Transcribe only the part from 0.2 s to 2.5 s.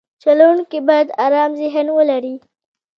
چلوونکی باید ارام ذهن ولري.